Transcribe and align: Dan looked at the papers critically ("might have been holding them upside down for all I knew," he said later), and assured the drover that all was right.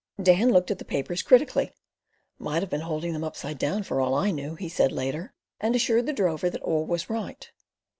Dan 0.19 0.49
looked 0.49 0.71
at 0.71 0.79
the 0.79 0.83
papers 0.83 1.21
critically 1.21 1.69
("might 2.39 2.63
have 2.63 2.71
been 2.71 2.81
holding 2.81 3.13
them 3.13 3.23
upside 3.23 3.59
down 3.59 3.83
for 3.83 4.01
all 4.01 4.15
I 4.15 4.31
knew," 4.31 4.55
he 4.55 4.67
said 4.67 4.91
later), 4.91 5.31
and 5.59 5.75
assured 5.75 6.07
the 6.07 6.11
drover 6.11 6.49
that 6.49 6.63
all 6.63 6.87
was 6.87 7.07
right. 7.07 7.47